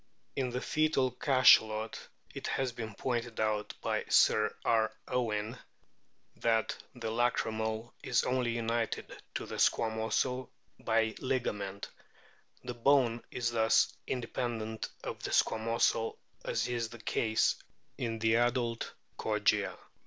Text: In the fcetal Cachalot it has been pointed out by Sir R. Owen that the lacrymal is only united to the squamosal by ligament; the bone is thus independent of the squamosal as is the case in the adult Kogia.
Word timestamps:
In 0.35 0.49
the 0.49 0.57
fcetal 0.61 1.15
Cachalot 1.19 2.07
it 2.33 2.47
has 2.47 2.71
been 2.71 2.95
pointed 2.95 3.39
out 3.39 3.75
by 3.83 4.05
Sir 4.09 4.55
R. 4.65 4.91
Owen 5.07 5.59
that 6.37 6.75
the 6.95 7.11
lacrymal 7.11 7.91
is 8.01 8.23
only 8.23 8.55
united 8.55 9.15
to 9.35 9.45
the 9.45 9.57
squamosal 9.59 10.49
by 10.79 11.13
ligament; 11.19 11.87
the 12.63 12.73
bone 12.73 13.23
is 13.29 13.51
thus 13.51 13.93
independent 14.07 14.89
of 15.03 15.21
the 15.21 15.29
squamosal 15.29 16.17
as 16.43 16.67
is 16.67 16.89
the 16.89 16.97
case 16.97 17.61
in 17.99 18.17
the 18.17 18.37
adult 18.37 18.95
Kogia. 19.19 19.77